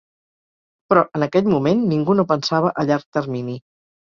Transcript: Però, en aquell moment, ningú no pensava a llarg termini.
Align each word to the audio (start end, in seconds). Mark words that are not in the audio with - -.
Però, 0.93 1.03
en 1.19 1.27
aquell 1.27 1.51
moment, 1.55 1.85
ningú 1.91 2.17
no 2.21 2.27
pensava 2.35 2.73
a 2.85 2.89
llarg 2.89 3.09
termini. 3.19 3.59